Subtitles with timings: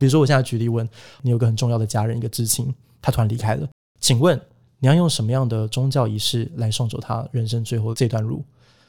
[0.00, 0.88] 比如说，我现在举例问
[1.20, 3.68] 你，有个很重要的家人，一个至亲，他突然离开了，
[4.00, 4.40] 请问
[4.78, 8.42] 你要用什么样的宗教仪式来送走他人生最后这段路？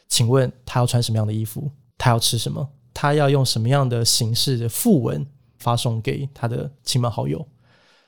[0.08, 1.70] 请问他要穿什么样的衣服？
[1.98, 2.66] 他要吃什么？
[2.94, 5.28] 他要用什么样的形式的訃闻
[5.60, 7.46] 发送给他的亲朋好友？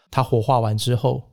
[0.10, 1.24] 他火化完之后，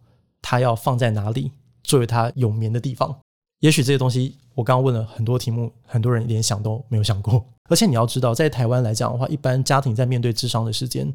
[0.42, 1.52] 他要放在哪里
[1.84, 3.16] 作为他永眠的地方？
[3.60, 7.44] 也许这些东西，我刚刚问了很多题目，很多人连想都没有想过。
[7.68, 11.14] 而且你要知道，在台湾来讲的话，一般家庭在面对智商的时间。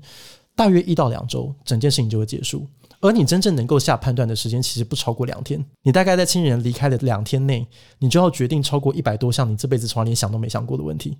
[0.57, 2.65] 大约一到两周，整件事情就会结束。
[3.01, 5.63] 而你真正能够下判断的时间，其实不超过两天。
[5.83, 7.67] 你大概在亲人离开的两天内，
[7.99, 11.17] 你就要决定超过一百多项你这辈子从来连想都没想过的问题。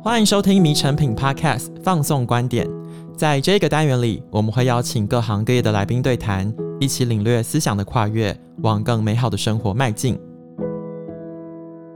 [0.00, 2.70] 欢迎收听《迷诚品 Podcast》放送观点。
[3.16, 10.16] 在这个单元里，我们会邀请各行各业的来宾对谈，一起领略思想的跨越，往更美好的生活迈进。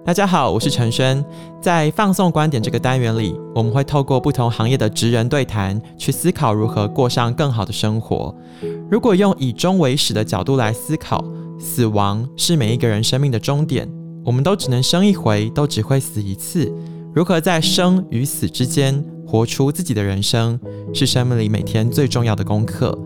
[0.03, 1.23] 大家好，我是陈轩。
[1.61, 8.35] 在放送观点这个单元里，我们会透过不同行业的职人对谈，去思考如何过上更好的生活。
[8.91, 11.23] 如果用以终为始的角度来思考，
[11.59, 13.87] 死亡是每一个人生命的终点，
[14.25, 16.73] 我们都只能生一回，都只会死一次。
[17.15, 20.59] 如何在生与死之间活出自己的人生，
[20.95, 22.99] 是生命里每天最重要的功课。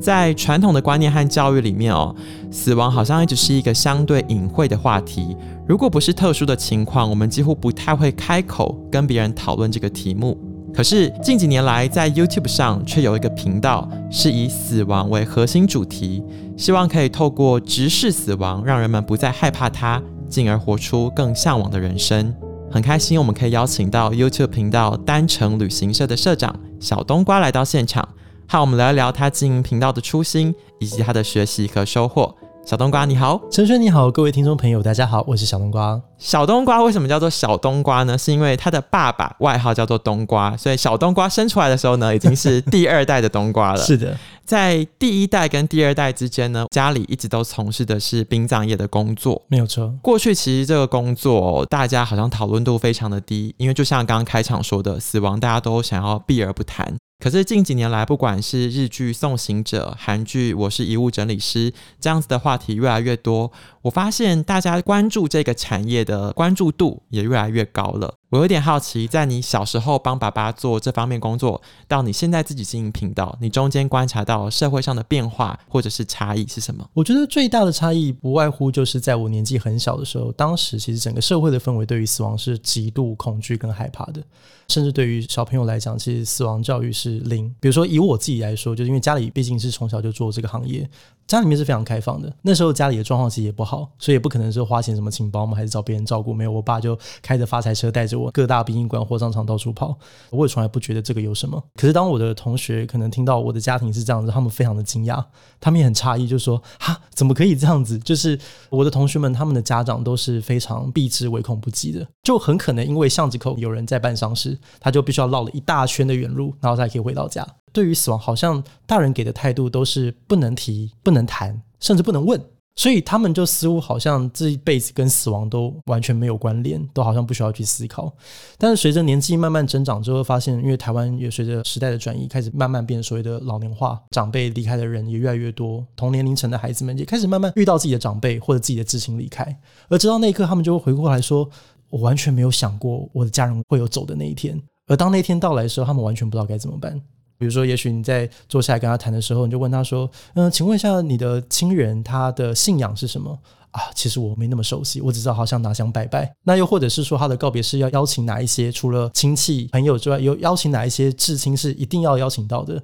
[0.00, 2.14] 在传统的观念和教育里面哦，
[2.50, 5.36] 死亡好像一直是一个相对隐晦的话题。
[5.68, 10.36] 如果不是特殊的情况，我们几乎不太会开口跟别人讨论这个题目。
[10.72, 16.22] 可是近几年来，在 YouTube 上却有一个频道是以死亡为核心主题，
[16.56, 22.32] 希望可以透过直视死亡，让人们不再害怕它，进而活出更向往的人生。
[22.70, 28.08] 很开心，我们可以邀请到 YouTube 频道单程旅行社的社长小冬瓜来到现场。
[28.52, 32.34] 和我们聊一聊他经营频道的初心，以及他的学习和收获。
[32.66, 36.02] 小冬瓜你好，陈轩你好，各位听众朋友大家好，我是小冬瓜。
[36.18, 38.18] 小冬瓜为什么叫做小冬瓜呢？
[38.18, 43.78] 是因为他的爸爸外号叫做冬瓜，所以小冬瓜生出来的时候呢，已经是第二代的冬瓜了。
[43.86, 49.94] 是的，在第一代跟第二代之间呢，家里一直都从事的是殡葬业的工作，没有错。
[50.02, 56.96] 过去其实这个工作大家好像讨论度非常的低，因为就像刚刚开场说的，死亡大家都想要避而不谈。
[57.20, 61.70] 可是近几年来，不管是日剧《送行者》、韩剧《我是遗物整理师》
[62.00, 68.14] 这样子的话题越来越多，我发现大家关注这个产业的关注度也越来越高了。
[68.30, 76.88] 我有点好奇，在你小时候帮爸爸做这方面工作，到你现在自己经营频道，你中间观察到社会上的变化或者是差异是什么？
[76.94, 84.22] 我觉得最大的差异不外乎就是在我年纪很小的时候，当时其实整个社会的氛围对于死亡是极度恐惧跟害怕的，
[84.68, 87.52] 甚至对于小朋友来讲，其实死亡教育是零。
[87.58, 90.88] 比如说以我自己来说，就是因为家里毕竟是从小就做这个行业。
[91.30, 96.34] 家里面是非常开放的，那时候家里的状况其实也不好，所以也不可能说花钱什么请保姆还是找别人照顾。
[96.34, 99.96] 没有，我爸就开着发财车带着我各大殡仪馆、火葬场到处跑，
[100.30, 101.62] 我也从来不觉得这个有什么。
[101.76, 105.24] 可是当我的同学可能听到我的家庭是这样子，他们非常的惊讶，
[105.60, 108.36] 他们也很诧异，就说：“哈，怎么可以这样子？”就是
[108.68, 117.46] 我的同学们，他们的家长都是非常避之唯恐不及的，就很可能因为巷子口有人在办丧事，他就必须要绕了一大圈的远路，然后才可以回到家。
[117.72, 122.40] 对于死亡，好像大人给的态度都是不能提、不能谈，甚至不能问，
[122.76, 128.12] 所以他们就似乎好像这一辈子跟死亡都完全没有关联，都好像不需要去思考。
[128.56, 139.44] 但是随着年纪慢慢增长之后，发现因为台湾也随着时代的转移，开始慢慢变所谓的老年化，长辈离开的人也越来越多，同年龄层的孩子们也开始慢慢遇到自己的长辈或者自己的至亲离开，
[139.88, 141.48] 而直到那一刻，他们就会回过来说
[141.90, 147.00] ：“我完全没有想过我的家人会有走的那一天。”而当那天到来的时候，他们完全不知道该怎么办。
[147.40, 150.06] 比如说，也许你在坐下来跟他谈的时候，你就问他说
[150.36, 153.30] ：“嗯、呃，请问一下你的亲人他的信仰是什么
[153.70, 156.30] 啊？”其实我没那么熟悉，我只知道好像拿香拜拜。
[156.42, 162.82] 那又或者是说，他的告别是要邀请哪一些除了亲戚朋友之外，有邀请哪一些至亲是一定要邀请到的？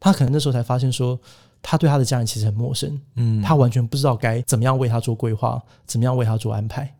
[0.00, 1.20] 他可能那时候才发现说，
[1.60, 6.94] 他对他的家人其实很陌生，嗯，他完全不知道该怎么样为他做规划，怎么样为他做安排。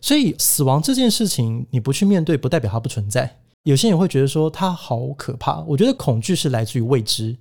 [0.00, 3.38] 所以，死亡这件事情，你不去面对，不代表它不存在。
[3.64, 7.36] 有些人会觉得说他好可怕，我觉得恐惧是来自于未知，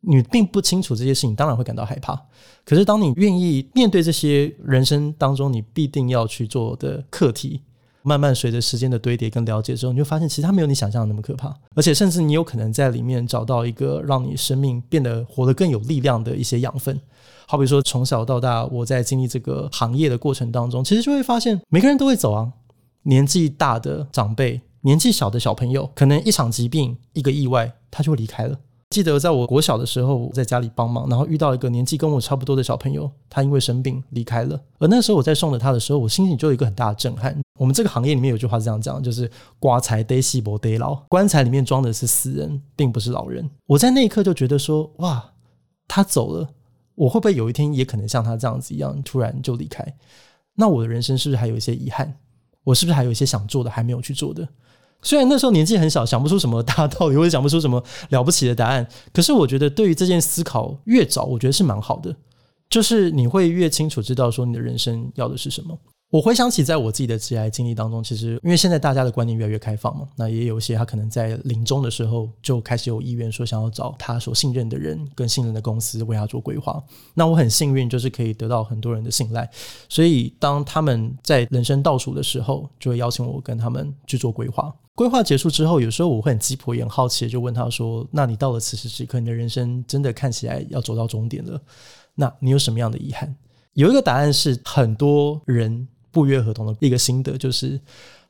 [0.00, 2.14] 你并不清楚这些事情，当然会感到害怕。
[2.64, 7.62] 可是当你愿意面对这些人生当中你必定要去做的课题，
[8.02, 17.00] 慢慢随着时间的堆叠跟了解之后，你就发现其实它没有你想象的那么可怕，而且甚至你有可能在里面找到一个让你生命变得活得更有力量的一些养分。
[17.46, 22.52] 好比说从小到大，我在经历这个行业的过程当中，其实就会发现每个人都会走啊，
[23.02, 24.60] 年纪大的长辈。
[24.84, 28.58] 年纪小的小朋友，可能一场疾病、一个意外，他就离开了。
[28.90, 34.60] 记得在我国小的时候，在家里帮忙，然后遇到一个年纪跟我差不多的小朋友，他因为生病离开了。
[34.78, 37.34] 而那时候我在送着他的时候，我心里就有一个很大的震撼。
[37.58, 39.28] 我们这个行业里面有句话是这样讲，就是
[39.58, 43.48] “棺材得死不得老”，棺材里面装的是死人，并不是老人。
[43.64, 45.32] 我在那一刻就觉得说，哇，
[45.88, 46.50] 他走了，
[46.94, 49.96] 我会不会有一天也可能像他这样子一样，突然就离开？
[50.56, 52.16] 那我的人生是不是还有一些遗憾？
[52.64, 54.48] 我是不是还有一些想做的还没有去做的？
[55.02, 62.16] 虽然那时候年纪很小，想不出什么大道理，或者想不出什么了不起的答案，可是我觉得对于这件思考越早，我觉得是蛮好的，
[62.70, 65.78] 就是你会越清楚知道说你的人生要的是什么。
[66.14, 76.80] 我回想起在我自己的职业经历当中，其实因为现在大家的观念越来越开放嘛，那也有一些他可能在临终的时候就开始有意愿说想要找他所信任的人跟信任的公司为他做规划。
[77.14, 79.50] 那我很幸运，就是可以得到很多人的信赖，
[79.88, 84.72] 所以当他们在人生倒数的时候，就会邀请我跟他们去做规划。
[84.94, 91.60] 规划结束之后，有时候我会很鸡婆也很好奇，就问他说：“那你到了此时此刻，你的人生真的看起来要走到终点了，
[92.14, 93.34] 那你有什么样的遗憾？”
[93.74, 95.88] 有一个答案是很多人。
[96.14, 97.80] 不约合同的一个心得就是，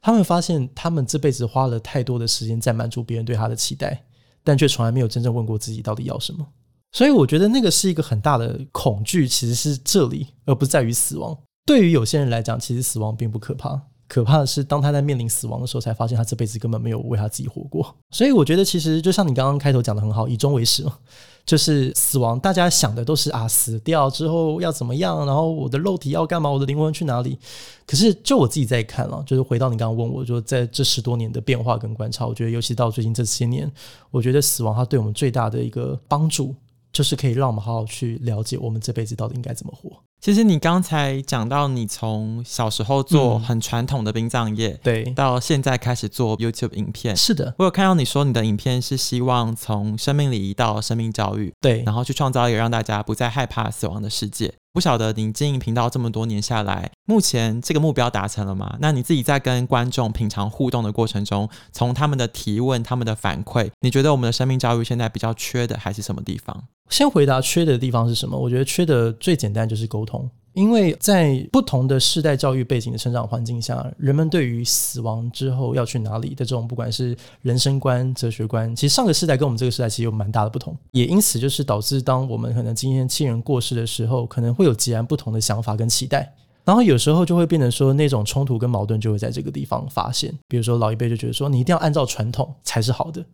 [0.01, 4.05] 他们发现他们这辈子花了太多的时间在满足别人对他的期待，
[4.43, 6.47] 但却从来没有真正问过自己到底要什么。
[6.93, 11.37] 所以我觉得那个是一个很大的恐惧，其实是这里，而不在于死亡。
[11.67, 17.95] 对于有些人来讲，其实死亡并不可怕，可怕的是当他在面临死亡的时候，才发现他这辈子根本没有为他自己活过。
[18.11, 20.99] 所以我觉得，其实就像你刚刚开头讲的很好，以终为始嘛。
[21.47, 27.39] 就是死亡，大家想的都是啊，死掉之后要怎么样，然后我的肉体要干嘛，我的灵魂去哪里？
[27.87, 33.71] 可是就我自己在看了，就是回到你刚刚问我，就在这十多年的变化跟观察，我觉得尤其到最近这些年，
[34.11, 36.55] 我觉得死亡它对我们最大的一个帮助，
[36.91, 39.91] 就是可以让我们好好去了解我们这辈子到底应该怎么活。
[40.25, 54.55] 其实你刚才讲到，你从小时候做很传统的殡葬业，嗯，对，到现在开始做 YouTube 影片，是的，我有看到你说你的影片是希望从生命礼仪到生命教育，对，然后去创造一个让大家不再害怕死亡的世界。
[54.75, 58.77] 不晓得你经营频道这么多年下来，目前这个目标达成了吗？
[58.81, 66.65] 那你自己在跟观众平常互动的过程中，从他们的提问、他们的反馈，你觉得我们的生命教育现在比较缺的还是什么地方？
[66.91, 68.37] 先回答缺的地方是什么？
[68.37, 86.33] 我觉得缺的最简单就是沟通，因为在不同的世代教育背景的成长环境下，人们对于死亡之后要去哪里的这种，不管是人生观、哲学观，其实上个世代跟我们这个时代其实有蛮大的不同，也因此就是导致当我们可能今天亲人过世的时候，可能会有截然不同的想法跟期待，
[86.65, 93.25] 然后有时候就会变成说那种冲突跟矛盾就会在这个地方发现，比如说老一辈就觉得说你一定要按照传统才是好的。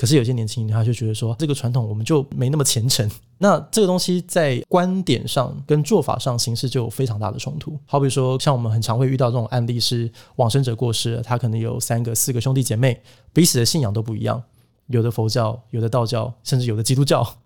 [0.00, 3.06] 可是有些年轻人他就觉得说，这个传统我们就没那么虔诚。
[3.36, 7.78] 那这个东西在观点上跟做法上形式就有非常大的冲突。
[7.84, 12.98] 好比说，像我们很常会遇到这种案例是往生者过世了，他可能有三个、四个兄弟姐妹，
[13.34, 14.42] 彼此的信仰都不一样，
[14.86, 17.36] 有的佛教，有的道教，甚至有的基督教。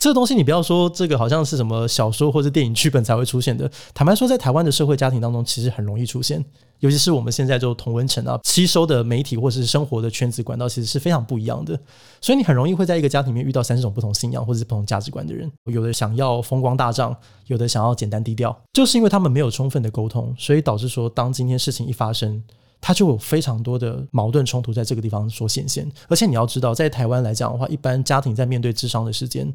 [0.00, 3.70] 这个东西你不要说这个好像是什么小说或者电影剧本才会出现的。
[3.92, 6.42] 坦白说，在台湾的社会家庭当中，其实很容易出现。
[6.78, 11.78] 尤其是我们现在就同温层啊，吸收的媒体或是生活的圈子管道，其实是非常不一样的。
[12.22, 15.52] 所以你很容易会在一个家庭里面遇到三十种不同信仰或者是不同价值观的人。
[15.66, 17.14] 有的想要风光大葬，
[17.48, 22.42] 有的想要简单低调，就是因为他们没有充分的沟通，所以导致说，当今天事情一发生，
[22.80, 25.90] 他就有非常多的矛盾冲突在这个地方所显现。
[26.08, 29.52] 而且你要知道，在台湾来讲的话，一般家庭在面对智商的时间。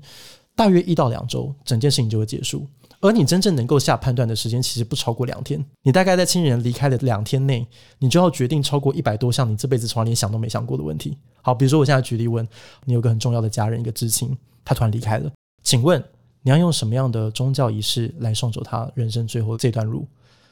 [0.56, 2.66] 大约一到两周，整件事情就会结束。
[3.02, 5.64] 而你真正能够下判断的时间，其实不超过两天。
[5.84, 7.68] 你大概在亲人离开的两天内，
[8.00, 11.18] 你就要决定超过一百多项你这辈子从来连想都没想过的问题。
[11.42, 12.48] 好，比如说我现在举例问
[12.86, 15.30] 你，有个很重要的家人，一个至亲，他突然离开了，
[15.62, 16.02] 请问
[16.42, 20.08] 你要用什么样的宗教仪式来送走他人生最后这段路？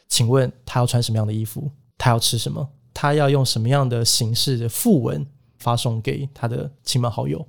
[0.09, 1.71] 请问他要穿什么样的衣服？
[1.97, 2.69] 他要吃什么？
[2.93, 5.25] 他要用什么样的形式的訃闻
[5.57, 7.47] 发送给他的亲朋好友？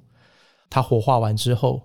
[0.70, 1.82] 他火化完之后，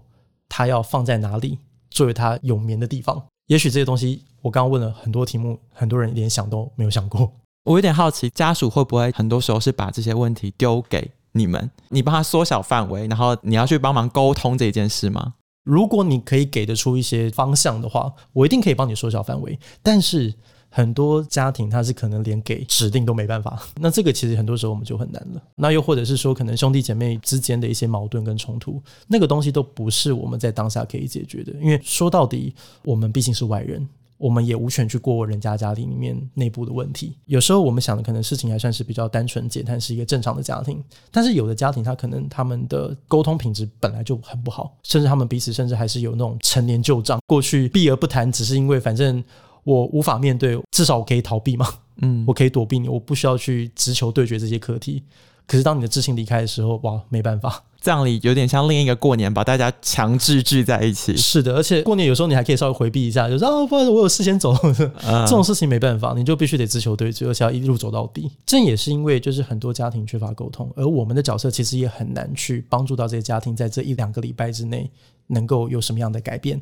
[0.48, 1.60] 他要放在哪里
[1.92, 3.22] 作为他永眠的地方？
[3.48, 7.32] 也许这些东西，我刚刚问了很多题目，很多人连想都没有想过。
[7.66, 15.34] 我有点好奇，家属会不会很多时候是把这些问题丢给你们，你帮他缩小范围，然后你要去帮忙沟通这件事吗？
[15.66, 19.60] 如果你可以给得出一些方向的话，我一定可以帮你缩小范围。
[19.84, 20.34] 但是。
[20.72, 25.42] 很多家庭他是可能连给指定都没办法， 那这个其实很多时候我们就很难了。
[25.56, 31.52] 那又或者是说，可能兄弟姐妹之间的一些矛盾跟冲突，那个东西都不是我们在当下可以解决的。
[31.60, 37.18] 因为说到底，我们毕竟是外人，我们也无权去过问人家家庭里面内部的问题。
[37.26, 40.84] 有时候我们想的可能事情还算是比较单纯简单，是一个正常的家庭。
[41.10, 49.24] 但是有的家庭他可能他们的沟通品质本来就很不好，甚至他们彼此甚至还是有那种陈年旧账，过去避而不谈，只是因为反正。
[49.64, 51.68] 我无法面对，至少我可以逃避嘛。
[52.02, 55.04] 嗯， 我可以躲避你，我不需要去直球对决这些课题。
[55.46, 61.18] 可是当你的至亲离开的时候，哇，没办法，葬礼有点像另一个过年，把大家强制聚在一起。
[61.18, 68.32] 是的，而且过年有时候你还可以稍微回避一下，就是啊，不好意思，我有事先走，嗯、这种事情没办法，你就必须得直球对决，而且要一路走到底。
[68.46, 74.88] 这也是因为就是很多家庭缺乏沟通，而我们的角色其实也很难去帮助到这些家庭，在这一两个礼拜之内
[75.26, 76.62] 能够有什么样的改变。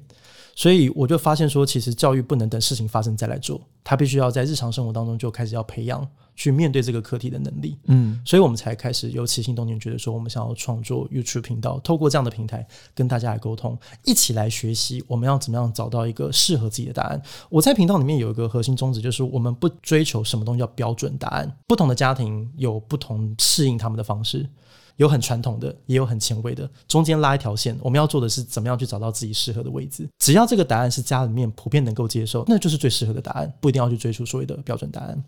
[0.58, 7.78] 所以我就发现说，其实教育不能等事情发生再来做，他必须要在日常生活当中就开始要培养去面对这个课题的能力。
[7.86, 17.22] 嗯，所以我们才开始有起心动念，觉得说我们想要创作 YouTube 频道，透过这样的平台跟大家来沟通，一起来学习我们要怎么样找到一个适合自己的答案。
[17.50, 24.50] 我在频道里面有一个核心宗旨，就是我们不追求什么东西叫标准答案，不同的家庭有不同适应他们的方式。
[24.98, 27.78] 有很传统的，也有很前卫的，中间拉一条线。
[27.82, 30.08] 我们要做的是怎么样去找到自己适合的位置。
[30.20, 35.24] 只要这个答案是家里面普遍能够接受，那就是最适合的答案，不一定要去追求所谓的标准答案。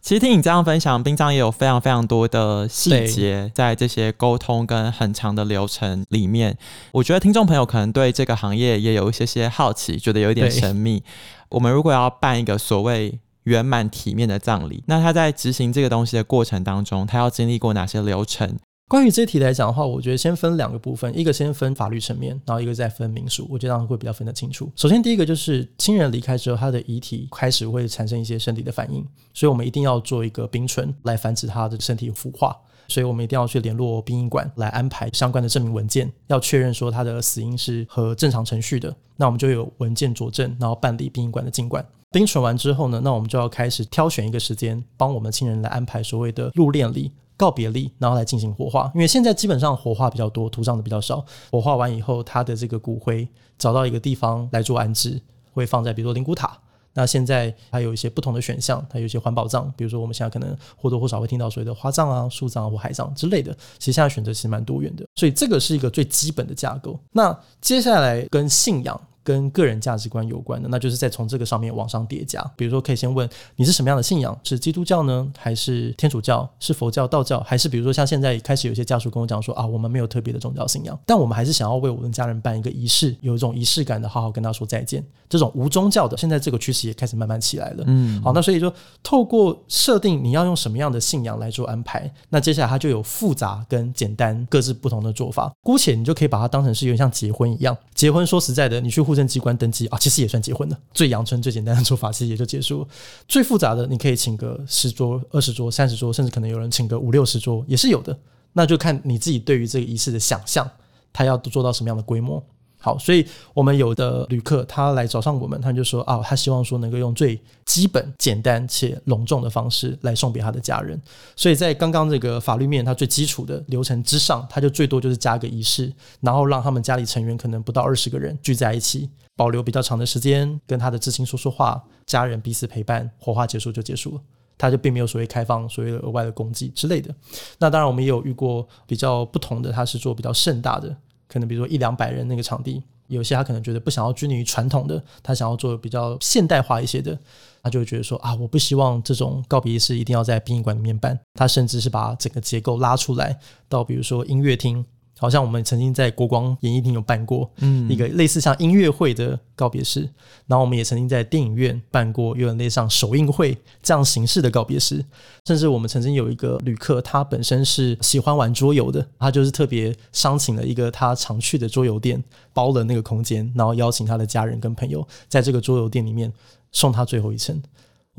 [0.00, 6.56] 其实听你这样分享，殡葬也有非常非常多的细节在这些沟通跟很长的流程里面。
[6.92, 11.02] 我觉得听众朋友可能对这个行业也有一些些好奇，觉得有一点神秘。
[11.50, 18.56] 我们如果要办一个所谓圆满体面的葬礼，那他在执行这个东西的过程当中，他要经历过哪些流程？
[18.90, 24.68] 关于这题来讲的话，我觉得先分两个部分，一个先分法律层面，然后一个再分民俗，我觉得这样会比较分得清楚。
[24.74, 32.56] 首先，第一个就是亲人离开之后，他的遗体开始会产生一些身体的反应，所以我们一定要做一个冰存来防止他的身体腐化，
[32.88, 41.86] 所以我们一定要去联络殡仪馆来安排相关的证明文件，要确认说他的死因是和正常程序的，那我们就有文件佐证，然后办理殡仪馆的进馆。
[42.10, 47.12] 冰存完之后呢，那我们就要开始挑选一个时间，帮我们亲人来安排所谓的入殓礼。
[47.40, 51.24] 告别礼，然后来进行火化，因为现在基本上火化比较多，土葬的比较少。
[51.50, 55.18] 火化完以后，他的这个骨灰找到一个地方来做安置，
[55.54, 56.58] 会放在比如说灵骨塔。
[56.92, 63.56] 那现在还有一些不同的选项，它有一些环保葬，比如说我们现在可能或多或少会听到所谓的花葬啊、树葬啊或海葬之类的。
[63.78, 66.98] 其实现在选择其实蛮多元的，所以这个是一个最基本的架构。
[67.12, 69.00] 那接下来跟信仰。
[69.22, 72.42] 跟个人价值观有关的，那就是再从这个上面往上叠加。
[72.56, 85.04] 比如说，可以先问你是什么样的信仰，是基督教呢，还是天主教，是佛教、道教，还是比如说像现在开始有些家属跟我讲说啊，我们没有特别的宗教信仰，但我们还是想要为我们家人办一个仪式，有一种仪式感的，好好跟他说再见。
[85.30, 87.84] 这种无宗教的，现在这个趋势也开始慢慢起来了。
[87.86, 88.70] 嗯，好，那所以说
[89.00, 95.50] 透过设定你要用什么样的信仰来做安排，那接下来它就有复杂跟简单各自不同的做法。
[95.62, 99.96] 姑且你就可以把它当成是有点像结婚一样，结婚说实在的，你去户政机关登记啊。
[99.98, 102.88] 其实也算结婚的，最阳春、最简单的做法，其实也就结束了。
[103.28, 108.18] 最复杂的，你可以请个十桌、二十桌、三十桌，甚至可能有人请个五六十桌，也是有的。
[108.52, 110.68] 那就看你自己对于这个仪式的想象，
[111.12, 112.44] 它要做到什么样的规模。
[112.82, 120.98] 好，所以我们有的旅客他来找上我们，他就说啊，他希望说能够用最基本、简单且隆重的方式来送别他的家人。
[121.36, 134.20] 所以在刚刚这个法律面，他最基础的流程之上，他就最多就是加个仪式，然后让他们家里成员可能不到二十个人聚在一起，保留比较长的时间跟他的至亲说说话，家人彼此陪伴，火化结束就结束了，
[134.56, 137.14] 他就并没有所谓开放所谓的额外的公祭之类的。
[137.58, 140.96] 那当然，我们也有遇过比较不同的，他是做比较盛大的。
[141.30, 147.16] 可能比如说一两百人那个场地，有些他可能觉得不想要拘泥于传统的，他想要做比较现代化一些的，
[147.62, 154.84] 他就会觉得说啊，我不希望这种告别仪式一定要在殡仪馆里面办，他甚至是把整个结构拉出来到比如说音乐厅。
[155.20, 160.08] 好像我们曾经在国光演艺厅有办过，嗯，一个类似像音乐会的告别式，
[160.46, 165.04] 然后我们也曾经在电影院办过，有点类似像首映会这样形式的告别式，
[165.44, 172.24] 甚至我们曾经有一个旅客，他本身是喜欢玩桌游的，他就是特别商请了一个他常去的桌游店，
[172.54, 176.32] 包了那个空间，然后邀请他的家人跟朋友在这个桌游店里面
[176.72, 177.62] 送他最后一程。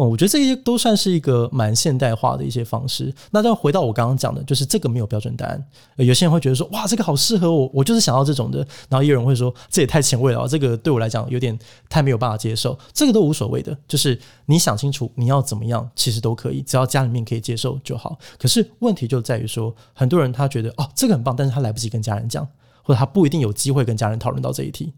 [0.08, 3.14] 我觉得这些都算是一个蛮现代化的一些方式。
[3.32, 5.64] 那再回到我刚刚讲的，就是这个没有标准答案。
[5.98, 8.60] 有些人会觉得说，哇，这个好适合我，我就是想要这种的。
[8.90, 11.58] 然后也有人会说，这也太前卫了，这个对我来讲有点
[11.90, 12.78] 太没有办法接受。
[12.94, 18.18] 这个都无所谓的，就是你想清楚你要怎么样，其实都可以，只要家里面可以接受就好。
[18.40, 22.48] 可是问题就在于说，很多人他觉得哦，这个很棒，但是他来不及跟家人讲，
[22.84, 24.94] 或者他不一定有机会跟家人讨论到这一题。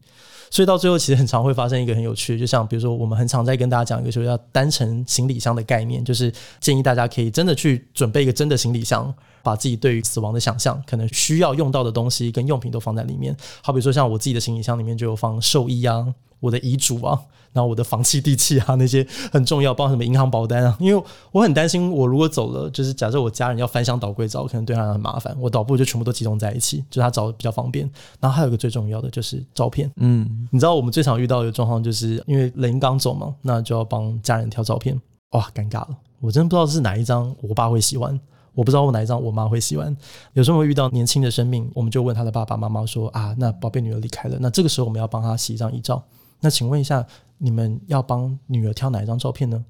[0.50, 9.12] 所以到最后，其实很常会发生一个很有趣的，就像比如说，我们很常在跟大家讲一个说，叫单程行李箱的概念，就是建议大家可以真的去准备一个真的行李箱，
[9.44, 13.36] 把自己对于死亡的想象，可能需要用到的东西跟用品都放在里面。
[13.62, 16.16] 好比说，像我自己的行李箱里面就有放寿衣啊。
[16.40, 17.18] 我的遗嘱啊，
[17.54, 20.76] 然后我的房契地契啊，那些很重要，包括什么银行保单啊。
[20.78, 25.34] 因为我很担心，我如果走了，就是假设我家人要翻箱倒柜找，可能对他很麻烦。
[25.40, 27.90] 我倒不如就全部都集中在一起，就他找的比较方便。
[28.20, 29.90] 然后还有一个最重要的就是照片。
[29.96, 35.00] 嗯，你知道我们最常遇到的状况，就是因为人刚走嘛，那就要帮家人挑照片。
[35.30, 38.20] 哇，尴尬了，我真的不知道是哪一张我爸会喜欢。
[38.54, 39.96] 我不知道我哪一张我妈会喜欢。
[40.34, 46.04] 有时候会遇到年轻的生命，我们就问他的爸爸妈妈说啊，那宝贝女儿离开了，那这个时候我们要帮她洗一张遗照。
[46.40, 47.06] 那请问一下，
[47.38, 49.64] 你们要帮女儿挑哪一张照片呢？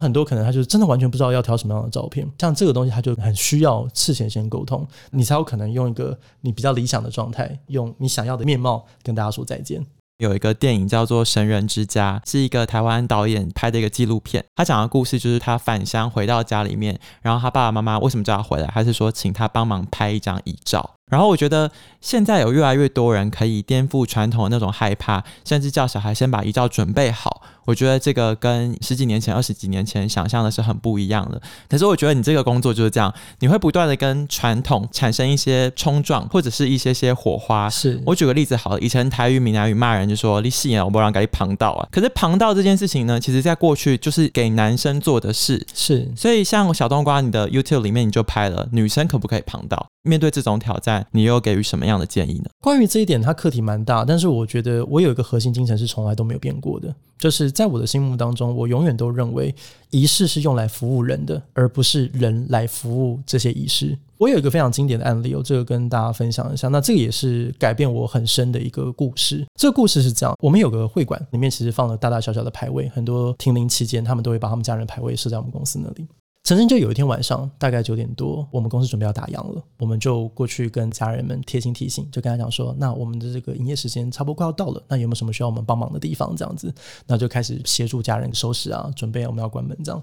[0.00, 9.84] 很多可能他就真的完全不知道要挑什么样的照片，像这个东西他就很需要事前先沟通，你才有可能用一个你比较理想的状态，用你想要的面貌跟大家说再见。
[10.18, 14.44] 有一个电影叫做《神人之家》，是一个台湾导演拍的一个纪录片。
[14.56, 20.97] 他讲的故事就是他返乡回到家里面，然后他爸爸妈妈为什么叫他回来，还是说请他帮忙拍一张遗照。
[21.08, 27.42] 然后我觉得现在有越来越多人可以颠覆传统的那种害怕，甚至叫小孩先把遗照准备好。
[27.64, 31.38] 我觉得这个跟十几年前、二十几年前想象的是很不一样的。
[31.68, 37.68] 可是我觉得你这个工作就是这样，你会不断的跟传统产生一些冲撞，或者是一些些火花。
[37.68, 41.86] 是我举个例子好了，以前台语、闽南语骂人就说你戏啊，我不让给你旁道啊。
[41.92, 45.66] 可是旁道这件事情呢，其实在过去就是给男生做的事。
[45.74, 49.86] 是，所以像小冬瓜，你的 YouTube 里面你就拍了女生可不可以旁道？
[50.04, 52.50] 面对这种挑战，你又给予什么样的建议呢？
[52.60, 59.54] 关于这一点，它课题蛮大，但是我觉得我有一个核心精神是从来都没有变过的，就是在我的心目当中，我永远都认为
[59.90, 63.96] 仪式是用来服务人的，而不是人来服务这些仪式。
[64.18, 66.66] 我有一个非常经典的案例，我这个跟大家分享一下。
[66.66, 69.46] 那这个也是改变我很深的一个故事。
[69.54, 76.04] 这个故事是这样：我们有个会馆，里面其实放了大大小小的牌位，很多停灵期间，他们都会把他们家人牌位设在我们公司那里。
[76.44, 86.34] 曾经就有一天晚上，大概九点多，我们公司准备要打烊了，我们就过去跟家人们贴心提醒，就跟他讲说，那我们的这个营业时间差不多快要到了，那有没有什么需要我们帮忙的地方？
[86.34, 86.74] 这样子，
[87.06, 90.02] 那就开始协助家人收拾啊，准备我们要关门这样。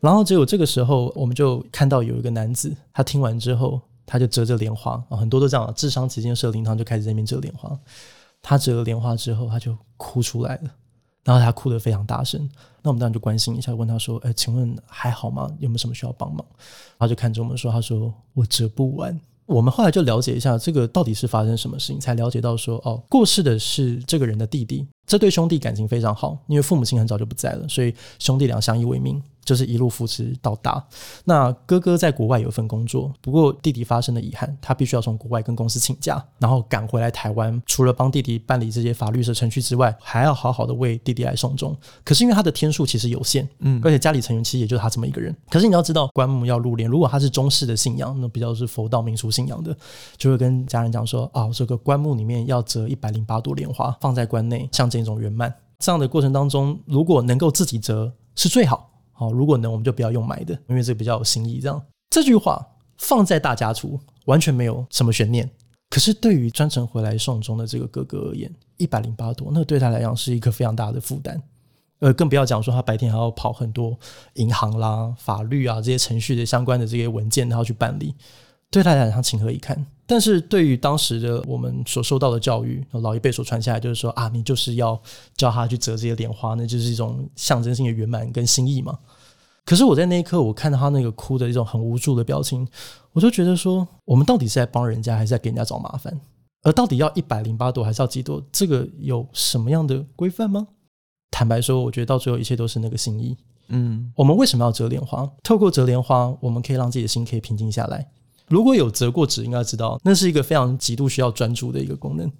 [0.00, 7.74] 然后只有这个时候，我们就看到有一个男子，他听完之后，他就折着莲花啊，很多都这样，智商期间设灵堂就开始在那边折莲花。
[8.42, 10.70] 他折了莲花之后，他就哭出来了。
[11.28, 12.40] 然后他哭得非常大声，
[12.80, 15.46] 那我们当然就关心一下，问他说：“哎，请问还好吗？
[15.58, 16.42] 有没有什么需要帮忙？”
[16.96, 30.84] 然后就看着我们说：“他说我折不完。”我们后来就了解一下这个到底是发生什么事情，才了解到说：“哦，过世的是这个人的弟弟，这对兄弟感情非常好，因为父母亲很早就不在了，所以兄弟俩相依为命。”就是一路扶持到大。
[31.24, 37.62] 那哥哥在国外有一份工作，不过弟弟发生了遗憾，他必须要从国外跟公司请假，然后赶回来台湾。
[37.64, 41.74] 除了帮弟弟办理这些法律的程序之外，还要好好的为弟弟来送终。
[42.04, 45.34] 可是因为他的天数其实有限，嗯，而且家里成员其实也就他这么一个人。
[45.48, 49.74] 可是你要知道，棺木要入殓，如果他是中式的信仰，那比较是佛道民俗信仰的，
[50.18, 55.54] 就会跟家人讲说：啊，这个棺木里面要折一百零八朵莲花放在棺内，象征一种圆满。
[55.78, 58.90] 这样的过程当中，如果能够自己折是最好。
[59.18, 61.58] 好，如果能，我们就不要用买的，因为这个比较有新意。
[61.58, 62.64] 这样，这句话
[62.98, 65.50] 放在大家族完全没有什么悬念。
[65.90, 71.42] 可是对于专程回来送终的这个哥哥而言，一百零八朵，那对他来讲是一个非常大的负担。
[71.98, 73.98] 呃，更不要讲说他白天还要跑很多
[74.34, 78.14] 银行啦、法律啊这些程序的相关的这些文件，然后去办理。
[78.70, 79.84] 对他来讲，情何以堪？
[80.08, 84.98] 但是对于当时的我们所受到的教育，老一辈所传下来，就是说啊，你就是要
[85.36, 88.98] 教他去折这些莲花，那就是一种象征性的圆满跟心意嘛。
[89.66, 92.66] 可是我在那一刻，我看到他那个哭的一种很无助的表情，
[93.12, 96.18] 我就觉得说，我们到底是在帮人家，还是在给人家找麻烦？
[96.62, 98.42] 而到底要一百零八朵，还是要几朵？
[98.50, 100.68] 这个有什么样的规范吗？
[101.30, 103.36] 坦白说，我觉得到最后一切都是那个心意。
[103.68, 105.30] 嗯，我们为什么要折莲花？
[105.42, 108.08] 透过折莲花，我们可以让自己的心可以平静下来。
[108.48, 112.30] 如果有折过纸，应该知道那是一个非常极度需要专注的一个功能。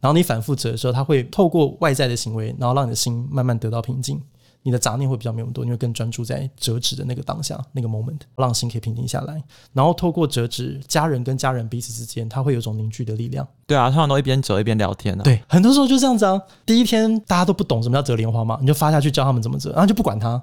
[0.00, 4.20] 然后你反复折的时候，它会透过外在的行为，然后让你的心慢慢得到平静。
[4.62, 9.40] 你的杂念会比较没有那么多，你会更专注在折纸的那个当下那个 moment，让心可以平静下来。
[9.72, 13.46] 然后透过折纸，家人跟家人彼此之间，它会有一种凝聚的力量。
[13.64, 15.22] 对啊，通常都一边折一边聊天啊。
[15.22, 16.42] 对，很多时候就这样子啊。
[16.66, 20.42] 第一天大家都不懂什么叫折莲花嘛，你就发下去教他们怎么折，然后就不管他。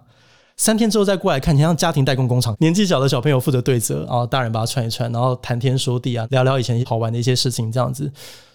[0.56, 8.12] 三天之后再过来看，你像家庭代工工厂，年纪小的小朋友负责对折，然后大人把它串一串，然后谈天说地啊，聊聊以前好玩的一些事情，这样子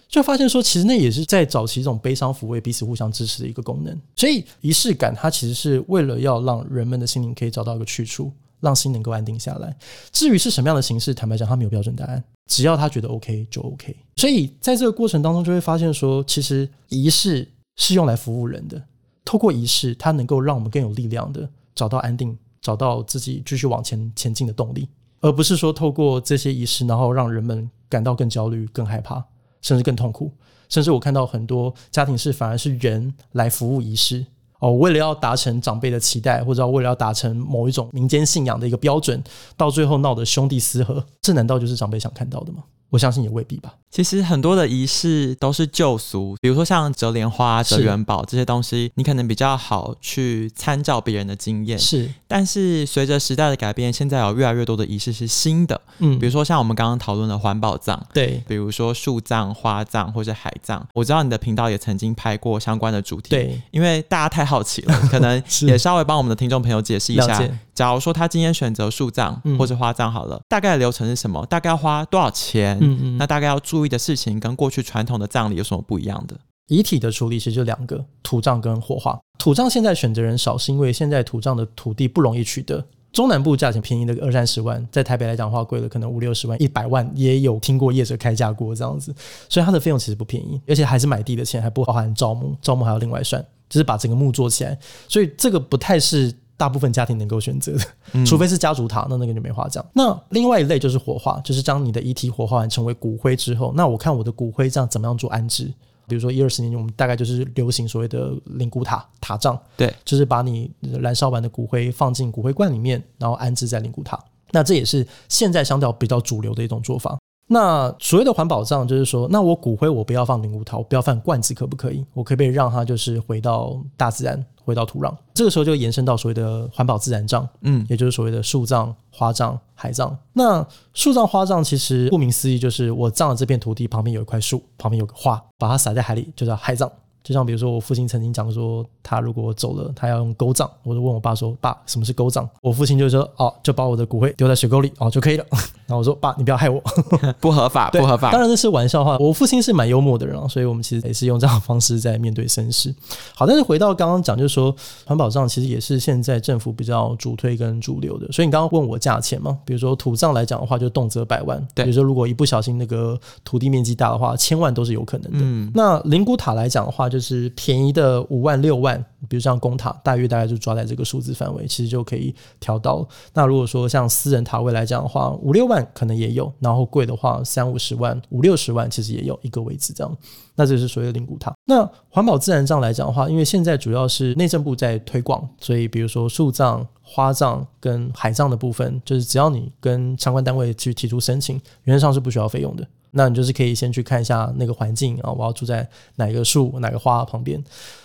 [0.07, 3.95] 就发现说，其实那也是在早期这种悲伤抚慰、彼此互相支持的一个功能。
[4.15, 9.75] 所以仪式感它其实是为了要让人们的心灵可以找到一个去处，让心能够安定下来。
[10.11, 13.95] 至于是什么样的形式，坦白讲，它没有标准答案，只要他觉得 OK 就 OK。
[14.15, 18.81] 所以在这个过程当中，就会发现说，其实仪式是用来服务人的，
[19.23, 21.47] 透过仪式，它能够让我们更有力量的。
[21.79, 24.89] 找到安定，找到自己继续往前前进的动力，
[25.21, 29.23] 而不是说透过这些仪式，然后让人们感到更焦虑、更害怕，
[29.61, 30.29] 甚至更痛苦。
[30.67, 34.25] 甚至我看到很多家庭是反而是人来服务仪式
[34.59, 39.23] 哦，为了要达成长辈的期待，或者为了要达成某一种民间信仰的一个标准，
[39.55, 42.65] 到最后闹得兄弟失和，这难道就是长辈想看到的吗？
[42.89, 43.73] 我相信也未必吧。
[43.91, 51.77] 其实很多的仪式都是旧俗，比如说像折莲花、折元宝这些东西，你可能比较好去参照别人的经验。
[51.79, 55.81] 是，但是随着时代的改变，现在有越来越多的仪式是新的。
[55.97, 60.87] 嗯，比如说像我们刚刚讨论的环保葬，对，比如说树葬、花葬或者海葬。
[60.93, 63.31] 我知道你的频道也曾经拍过相关的主题。
[63.31, 67.43] 对，因为大家太好奇了， 可能也稍微帮我们的听众朋友解释一下。
[67.73, 71.43] 假如说他今天选择树葬或者花葬好了，嗯、大概的流程是什么？
[71.45, 72.77] 大概要花多少钱？
[72.81, 76.37] 嗯嗯，那大概要注意的事情跟过去传统的葬礼有什么不一样的？
[76.67, 79.19] 遗体的处理其实就两个：土葬跟火化。
[79.37, 82.85] 土葬现在选择人少，是因为现在土葬的土地不容易取得。
[83.11, 89.11] 中南部价钱便宜的二三十万，在台北来讲的话，贵了可能五六十万、一百万也有听过业者开价过这样子，
[89.49, 99.83] 所以它的费用其实不便宜，而且还是买地的钱，还不包含招募，招募还要另外算，就是把整个墓做起来，所以这个不太是大部分家庭能够选择的，除非是家族塔，那那个就没话讲。
[99.93, 105.73] 那另外一类就是火化，就是将你的遗体火化完成为骨灰之后，那我看我的骨灰这样怎么样做安置？
[106.05, 114.19] 比如说一二十年前，我们大概就是流行所谓的灵骨塔塔葬，对，就是把你燃烧完的骨灰放进骨灰罐里面，然后安置在灵骨塔。
[114.51, 117.17] 那这也是现在相对比较主流的一种做法。
[117.51, 122.05] 那所谓的环保葬，就是说，那我骨灰我不要放灵骨塔，我不要放罐子，可不可以？
[122.13, 125.11] 我可不可以让它就是回到大自然，回到土壤？
[125.33, 130.15] 这个时候就延伸到所谓的环保自然葬，嗯，也就是所谓的树葬、花葬、海葬。
[130.33, 136.91] 那树葬、花葬其实顾名思义，就是我葬的这片土地旁边有一块树，旁边有个花，把它撒在海里，就叫海葬。
[137.29, 140.67] 就像比如说，我父亲曾经讲说，他如果走了，他要用沟葬。
[140.81, 145.45] 我就问我爸说：“爸，什么是沟葬？”我父亲就说：“哦，就把我的骨灰丢在水沟里哦就可以了。
[145.85, 146.81] ”然后我说：“爸，你不要害我，
[147.39, 149.15] 不合法，不合法。”当然这是玩笑话。
[149.19, 152.91] 我父亲是蛮幽默的人啊，所以我们其实也是用这样的方式在面对生死。
[153.35, 158.27] 好，但是回到刚刚讲，就是说环保葬其实也是现在政府比较主推跟主流的。
[158.31, 159.55] 所以你刚刚问我价钱嘛？
[159.63, 161.63] 比如说土葬来讲的话，就动辄百万。
[161.75, 165.39] 对，比如说如果一不小心那个土地面积大的话，千万都是有可能的。
[165.41, 168.25] 嗯，那灵骨塔来讲的话，就就是便宜的。
[168.29, 173.05] 五万六万，比如像公塔，大约大概就抓在这个数字范围，其实就可以调到。
[173.33, 180.17] 那如果说像私人塔位来讲的话，五六万可能也有，然后贵的话三五十万、五六十万其实也有一个位置这样。
[180.55, 181.51] 那这是所谓的灵骨塔。
[181.65, 192.87] 那环保自然葬来讲的话，因为现在主要是内政部在推广，所以比如说树葬、花葬跟海葬的部分，就是只要你跟相关单位去提出申请，原则上是不需要费用的。
[193.11, 197.63] 那你就是可以先去看一下那个环境啊，我要住在哪个树、哪个花旁边，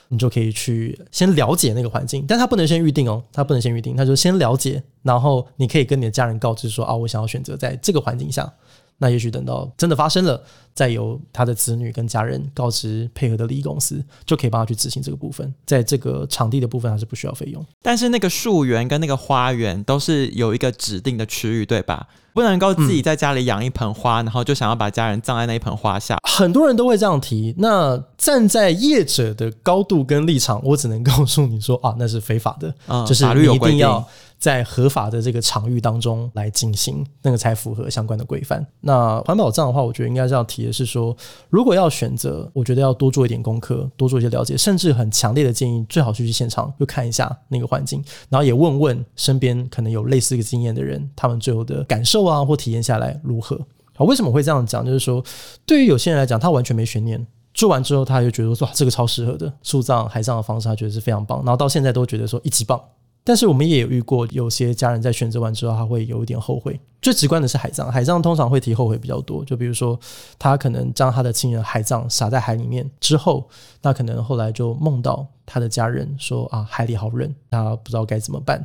[0.09, 8.53] 你就可以去先了解那个环境，但它不能先预定哦，它不能先预定，它就先了解，然后你可以跟你的家人告知说啊，我想要选择在这个环境下。
[8.99, 15.53] 那也许等到真的发生了，再由他的子女跟家人告知配合的利益公司，就可以帮他去执行这个部分。
[15.67, 17.65] 在这个场地的部分，还是不需要费用。
[17.83, 22.07] 但是那个树园跟那个花园都是有一个指定的区域，对吧？
[22.33, 26.19] 不能够自己在家里养一盆花，嗯，然后就想要把家人葬在那一盆花下。
[26.29, 27.55] 很多人都会这样提。
[27.59, 34.05] 那站在业者的高度跟立场，我只能告诉你说啊，那是非法的，嗯，就是你一定要。
[34.45, 38.63] 在合法的这个场域当中来进行，那个才符合相关的规范。
[38.83, 41.17] 那环保葬的话，我觉得应该是要提的是说，
[41.49, 53.59] 如果要选择，我觉得要多做一点功课，多做一些了解，甚至很强烈的建议，最好去去现场，就看一下那个环境，然后也问问身边可能有类似一个经验的人，他们最后的感受啊，或体验下来如何？
[53.97, 54.85] 好，为什么会这样讲？
[54.85, 55.25] 就是说，
[55.65, 62.79] 对于有些人来讲，他完全没悬念，做完之后他就觉得说，哇，这个超适合的，树葬、海葬的方式，他觉得是非常棒，然后到现在都觉得说一级棒。
[63.25, 66.79] 但是我们也有遇过有些家人在选择完之后，他会有一点后悔。
[67.01, 69.45] 最直观的是海葬，海葬通常会提后悔比较多。
[69.45, 69.99] 就比如说，
[70.39, 73.49] 他可能将他的亲人海葬撒在海里面之后，
[73.83, 78.59] 那可能后来就梦到他的家人说啊，海里好冷，他不知道该怎么办，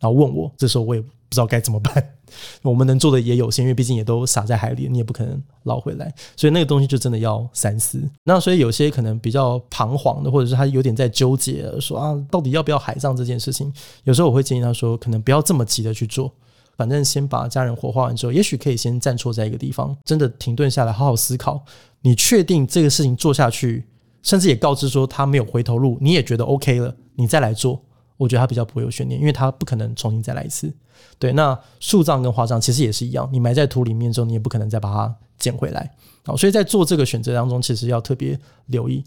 [0.00, 1.02] 然后问我，这时候我也
[1.34, 2.12] 不知道该怎么办。
[2.62, 8.02] 我们能做的也有限，因为毕竟也都撒在海里，你也不可能捞回来，所以那个东西就真的要三思。
[8.24, 13.72] 那所以有些可能比较彷徨的，或者是他有点在纠结，说啊，到底要不要海葬这件事情？
[14.04, 16.32] 有时候我会建议他说，可能不要这么急的去做，
[16.76, 21.64] 反正先把家人火化完之后，也许可以先暂错在一个地方，真的停顿下来，好好思考。
[22.02, 23.84] 你确定这个事情做下去，
[24.22, 27.80] 甚至也告知说他没有回头路，你也觉得 OK 了，你再来做。
[28.24, 30.72] 我觉得他比较不会有悬念，因为他不可能重新再来一次。
[31.18, 35.90] 对，那树葬跟花葬其实也是一样，你埋在土里面之后，你也不可能再把它捡回来。
[36.24, 39.04] 好，所以在做这个选择当中，其实要特别留意。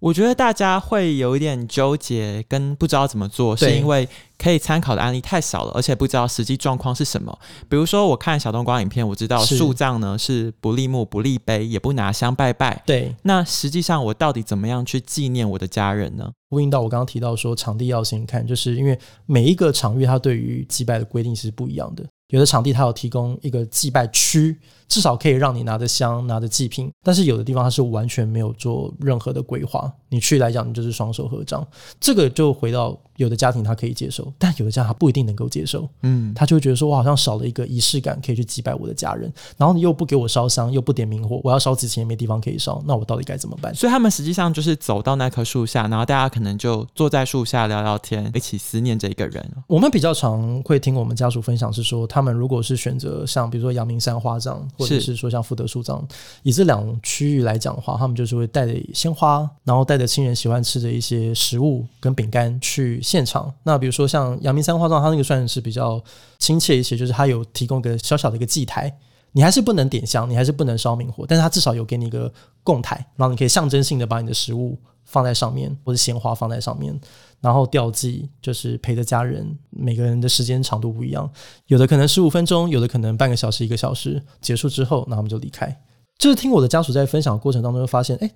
[0.00, 4.08] 我觉得大家会有一点纠结，跟不知道怎么做，是因为
[4.38, 7.36] 可以参考的案例太少了，而且不知道实际状况是什么。
[7.68, 12.80] 比如说，我看小冬瓜影片，我知道树葬呢是不立墓、不立碑，也不拿香拜拜。
[12.86, 16.30] 对，那实际上我到底怎么样去纪念我的家人呢？
[16.50, 22.04] 呼应到我刚刚提到说，场地要先看，就是因为每一个场域它对于祭拜的规定是不一样的。
[22.28, 24.56] 有的场地它有提供一个祭拜区。
[24.88, 29.92] 至少可以让你拿着香、拿着祭品，但是有的地方它是完全没有做任何的规划。
[30.08, 31.66] 你去来讲，你就是双手合掌。
[32.00, 35.86] 这个就回到有的家庭他可以接受，但有的家庭他不一定能够接受。
[36.02, 39.30] 嗯，他就会觉得说，我好像少了一个仪式感，可以去祭拜我的家人。
[39.58, 43.74] 然后你又不给我烧香，又不点明火，我要烧纸钱也没地方可以烧，那我到底该怎么办？
[43.74, 49.46] 所以他们实际上就是走到那棵树下，然后大家可能就坐在树下聊聊天，一起思念这一个人。
[49.66, 56.02] 我们比较常会听我们家属分享是说，他们如果是选择像比如说阳明山花葬，或者是说像福德树葬，
[56.44, 63.52] 以这两区域来讲的话，他们就是会带着鲜花，然后带着亲人喜欢吃的一些食物跟饼干去现场。
[63.64, 66.00] 那比如说像阳明山花葬，它那个算是比较
[66.38, 68.96] 亲切一些，就是它有提供一个小小的一个祭台，
[69.32, 74.78] 你还是不能点香，你还是不能烧明火，但是它至少有给你一个供台，然后你可以象征性的把你的食物
[75.08, 76.96] 放在上面，或者鲜花放在上面，
[77.40, 81.28] 然后吊祭就是陪着家人，每个人的时间长度不一样，
[81.66, 85.82] 有的可能十五分钟，有的可能半个小时、一个小时，结束之后，那我们就离开。
[86.16, 88.30] 就是听我的家属在分享的过程当中，就发现，哎。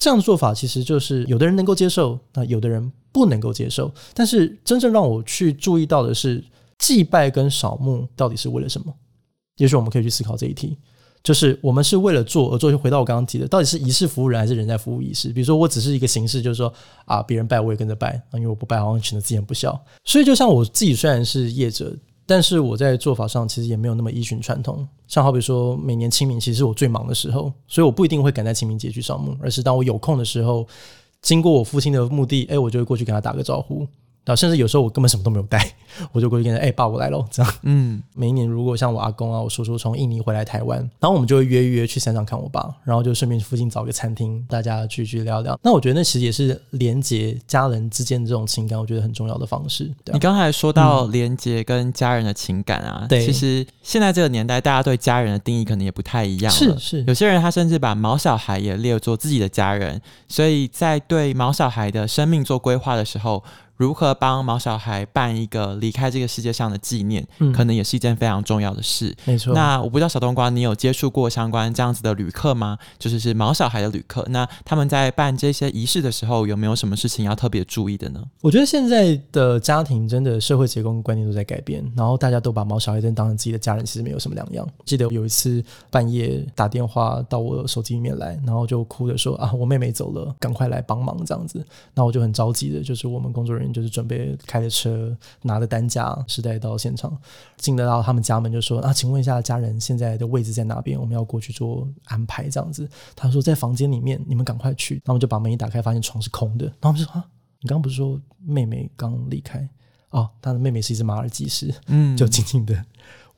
[0.00, 3.92] 这样的做法其实就是有的人能够接受，那有的人不能够接受。
[4.14, 6.40] 但是真正让我去注意到的是，
[6.78, 8.94] 祭拜跟扫墓到底是为了什么？
[9.56, 10.78] 也许我们可以去思考这一题，
[11.22, 12.70] 就是我们是为了做而做。
[12.70, 15.28] 就回到我刚刚提的，到底是仪式服务人，还是人在服务仪式？
[15.30, 16.72] 比如说，我只是一个形式，就是说
[17.04, 19.78] 啊，别人拜我也跟着拜，因为我不拜，好像显得自己不孝。
[20.04, 21.94] 所以，就像我自己虽然是业者。
[22.30, 30.68] 但是我在做法上其实也没有那么依循传统，像好比说每年清明其实是我最忙的时候，所以我不一定会赶在清明节去扫墓，而是当我有空的时候，
[31.22, 33.88] 经过我父亲的墓地，哎，我就会过去跟他打个招呼。
[34.36, 35.74] 甚至有时候我根本什么都没有带，
[36.12, 37.24] 我就过去跟他哎，爸，我来了。
[37.30, 45.58] 这样，嗯，每一年如果像我阿公啊，我叔叔从印尼回来台湾，然后我们就会约约去山上看我爸，然后就顺便附近找个餐厅，大家聚聚聊聊。
[45.62, 49.90] 那我觉得那其实也是连接家人之间的这种情感，我觉得很重要的方式。
[50.12, 56.58] 你刚才说到连接跟家人的情感啊，其实现在这个年代，大家对家人的定义可能也不太一样了。
[56.58, 63.42] 是是，有些人他甚至把毛小孩也列作自己的家人，所以在对毛小孩的生命做规划的时候。
[63.78, 69.16] 如何帮毛小孩办一个离开这个世界上的纪念，嗯，可能也是一件非常重要的事。
[69.24, 69.54] 没错。
[69.54, 72.76] 那我不知道小冬瓜，你有接触过相关这样子的旅客吗？
[72.98, 74.26] 就是是毛小孩的旅客。
[74.30, 78.20] 那他们在办这些仪式的时候，有没有什么事情要特别注意的呢？
[78.40, 84.68] 我觉得现在的家庭真的社会结构跟观念都在改变，然后大家都把毛小孩真当成自己的家人，其实没有什么两样。
[84.84, 91.64] 记得有一次半夜打电话到我手机里面来，然后就哭着说啊，我妹妹走了，赶快来帮忙这样子。
[91.94, 93.67] 那我就很着急的，就是我们工作人员。
[93.72, 97.16] 就是准备开着车，拿着担架，时代到现场，
[97.56, 100.98] 进得到他们家门，就说啊，请问一下家人现在的位置在哪边？
[100.98, 102.88] 我们要过去做安排，这样子。
[103.14, 104.94] 他说在房间里面，你们赶快去。
[104.96, 106.66] 然后我们就把门一打开，发现床是空的。
[106.66, 107.24] 然后我们就说啊，
[107.60, 109.68] 你刚刚不是说妹妹刚离开？
[110.10, 112.82] 哦，他的妹妹是一只马尔济斯，嗯，就静静的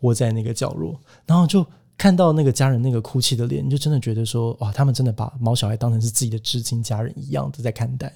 [0.01, 1.67] 窝在那个角落，然后就
[1.99, 8.13] 看到那个家人那个哭泣的脸，你就真的觉得说哇，他们真的把毛小孩当成是自己的至亲家人一样的在看待。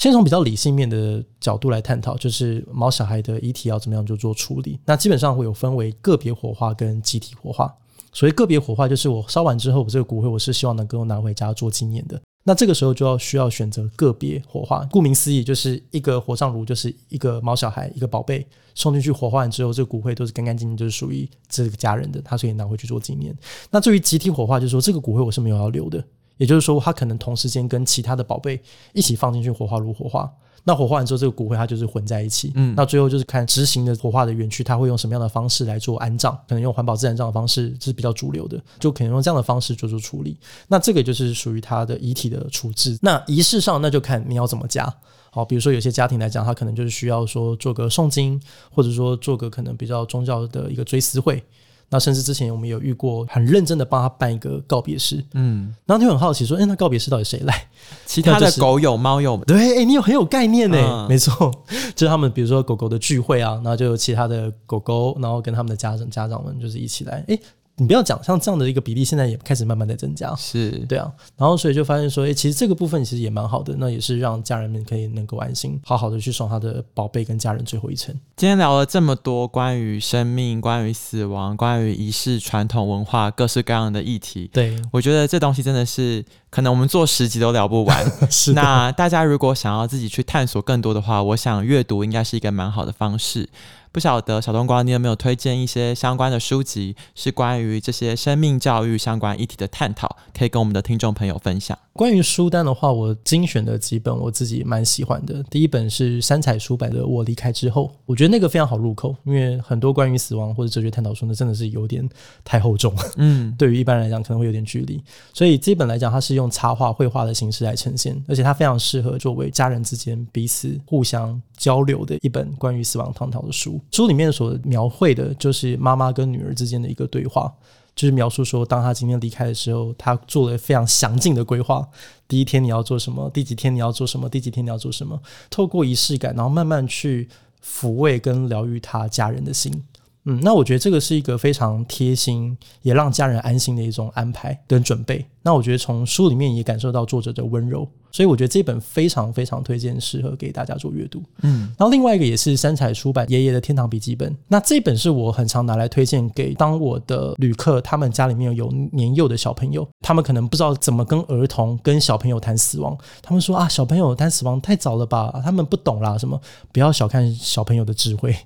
[0.00, 4.80] 先从比较理性面的角度来探讨，就是毛小孩的遗体要怎么样就做处理。
[4.86, 7.70] 那基本上会有分为个别火化跟集体火化。
[8.10, 12.18] 所谓个别火化，就是我烧完之后，我这个骨灰我是希望能够拿回家做纪念的。
[12.44, 14.88] 那这个时候就要需要选择个别火化。
[14.90, 23.36] 顾名思义，就是一个火葬炉就是一个毛小孩一个宝贝送进去火化完之后，这个骨灰都是干干净净，就是属于这个家人的，他可以拿回去做纪念。
[23.70, 26.02] 那至于集体火化，就是说这个骨灰我是没有要留的。
[26.40, 28.58] 也就是说，它可能同时间跟其他的宝贝
[28.94, 30.32] 一起放进去火化炉火化。
[30.64, 32.52] 那火化完之后，这个骨灰它就是混在一起。
[32.54, 36.32] 嗯，那最后就是看执行的火化的园区，它会用什么样的方式来做安葬？
[36.48, 40.38] 可能用环保自然葬的方式是比较主流的，就可能用这样的方式做出处理。
[40.68, 42.98] 那这个就是属于它的遗体的处置。
[43.02, 44.92] 那仪式上，那就看你要怎么加。
[45.30, 48.40] 好，比如说有些家庭来讲，他可能就是需要说做个诵经，
[48.74, 51.42] 或者说做个可能比较宗教的一个追思会。
[51.90, 57.68] 那甚至之前我们有遇过很认真的帮他办一个告别式，嗯，然后就很好奇说，哎、欸，那告别式到底谁来？
[58.06, 61.52] 其他的狗友、猫友们，对，哎、欸，你有很有概念呢、嗯，没错，
[61.94, 67.40] 就是他们比如说狗狗的聚会啊，然后就有其他的狗狗，然后跟他们的家长家长们就是一起来，哎、欸。
[67.80, 71.10] 你不要讲，像这样的一个比例，现在也开始慢慢在增加，是对啊。
[71.34, 78.14] 然后所以就发现说，诶，其实这个部分其实也蛮好的，那也是让家人们可以能够安心，好好的去送他的宝贝跟家人最后一程。
[78.36, 88.04] 今天聊了这么多关于生命、关于死亡、关于仪式、传统文化各式各样的议题，对，我觉得这东西真的是可能我们做十集都聊不完。
[88.30, 93.48] 是，那大家如果想要自己去探索更多的话，我想阅读应该是一个蛮好的方式。
[93.92, 101.76] 不晓得小冬瓜，你有没有推荐一些相关的书籍，是关于这些生命教育相关议题的探讨，可以跟我们的听众朋友分享？
[101.92, 105.42] 关于书单的话，我精选的几本我自己蛮喜欢的。
[105.50, 112.08] 第一本是三彩书版的《我离开之后》，我觉得那个非常好入口，因为很多关于死亡或者哲学探讨书呢，真的是有点
[112.44, 115.02] 太厚重， 嗯，对于一般人来讲可能会有点距离。
[115.34, 123.79] 所以这本来讲，它是用插画、绘画的形式来呈现，而且它非常适合作为家人之间彼此互相交流的一本关于死亡探讨的书。
[123.90, 127.52] 书里面所描绘的就是妈妈跟女儿之间的一个对话。
[127.96, 131.86] 就是描述说，当她今天离开的时候，她做了非常详尽的规划。
[132.26, 133.28] 第一天你要做什么？
[133.30, 134.28] 第几天你要做什么？
[134.28, 135.20] 第几天你要做什么？
[135.50, 137.28] 透过仪式感，然后慢慢去
[137.62, 139.82] 抚慰跟疗愈她家人的心。
[140.24, 145.24] 嗯，那我觉得这个是一个非常贴心，也让家人安心的一种安排跟准备。
[145.42, 151.22] 那我觉得从书里面也感受到作者的温柔，所以我觉得这本非常非常推荐，适合给大家做阅读。
[151.40, 166.38] 嗯，然后另外一个也是三彩出版爷爷的天堂笔记本，那这本是我很常拿来推荐给当我的旅客，他们家里面有年幼的小朋友，他们可能不知道怎么跟儿童跟小朋友谈死亡，他们说啊，小朋友谈死亡太早了吧，他们不懂啦，什么
[166.70, 168.36] 不要小看小朋友的智慧。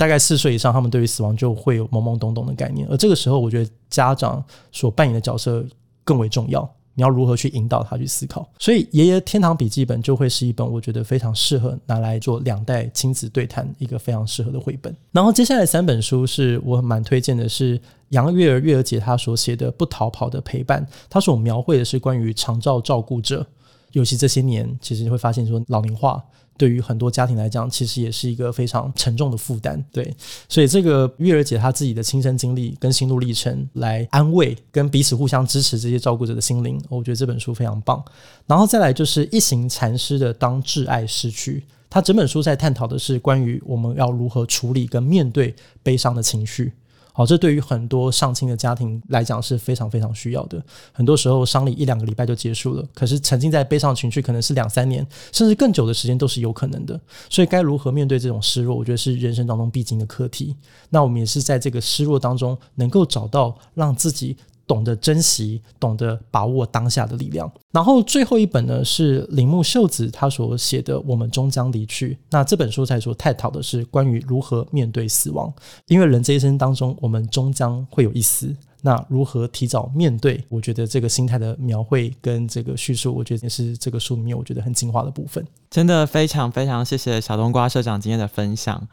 [0.00, 5.62] 大概四岁以上，他们对于死亡就会有懵懵懂懂的概念，而这个时候，我觉得家长所扮演的角色
[6.04, 6.66] 更为重要。
[6.94, 8.48] 你要如何去引导他去思考？
[8.58, 14.94] 所以，《爷爷天堂笔记本》就会是一本我觉得非常适合拿来做两代亲子对谈一个非常适合的绘本。
[15.12, 23.46] 然后，接下来三本书是我蛮推荐的，是杨月儿月儿姐她所写的《不逃跑的陪伴》，她所描绘的是关于长照照顾者，
[23.92, 26.24] 尤其这些年，其实你会发现说老龄化。
[26.60, 29.82] 对于很多家庭来讲，其实也是一个非常沉重的负担。
[29.90, 30.14] 对，
[30.46, 38.04] 所以这个月儿姐她自己的亲身经历跟心路历程，来安慰跟彼此互相支持这些照顾者的心灵，我觉得这本书非常棒。
[38.46, 46.74] 然后再来就是一行禅师的《当挚爱逝去》，他整本书在探讨的是关于我们要如何处理跟面对悲伤的情绪。
[47.12, 50.62] 好，这对于很多上亲的家庭来讲是非常非常需要的。
[50.92, 56.98] 很多时候丧礼一两个礼拜就结束了，可是沉浸在悲伤情绪可能是两三年，甚至更久的时间都是有可能的。
[57.28, 60.56] 所以该如何面对这种失落，我觉得是人生当中必经的课题。
[60.90, 64.36] 那我们也是在这个失落当中，能够找到让自己。
[64.70, 67.50] 懂得珍惜，懂得把握当下的力量。
[67.72, 72.14] 然后最后一本呢，是铃木秀子他所写的《我们终将离去》。
[72.30, 75.52] 那这本书在所探讨的是关于如何面对死亡，
[75.88, 78.54] 因为人这一生当中，我们终将会有一死。
[78.82, 80.42] 那如何提早面对？
[80.48, 85.44] 我觉得这个心态的描绘跟这个叙述，我觉得也是这个书里面我觉得很精华的部分。
[85.68, 88.86] 真的非常非常谢谢小冬瓜社长今天的分享。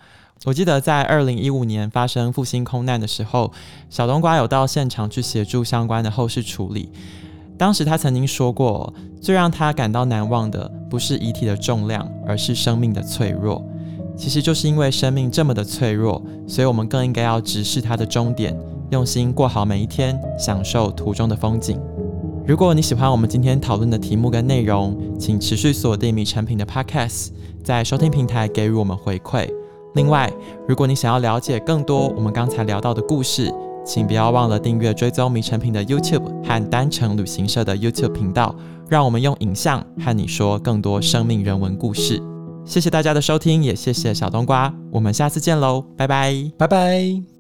[0.45, 3.52] 我记得在二零一五年发生复兴空难的时候，
[3.89, 6.89] 小冬瓜有到现场去协助相关的后事处理。
[7.58, 13.65] 当时他曾经说过，最让他感到难忘的不是遗体的重量，而是生命的脆弱。
[14.15, 18.56] 其实就是因为生命这么的脆弱，所以我们更应该要直视它的终点，
[18.91, 21.80] 用心过好每一天，享受途中的风景。
[22.45, 27.30] 如果你喜欢我们今天讨论的题目跟内容，请持续锁定米诚品的 Podcast，
[27.63, 29.50] 在收听平台给予我们回馈。
[29.97, 30.31] 另外，
[30.67, 33.51] 如果你想要了解更多我们刚才聊到的故事，
[33.83, 38.55] 请不要忘了订阅追踪迷产品的 YouTube 和单程旅行社的 YouTube 频道，
[38.88, 42.21] 让我们用影像和你说更多生命人文故事。
[42.63, 47.37] 谢谢大家的收听，也谢谢小冬瓜，我们下次见喽，拜拜，拜拜。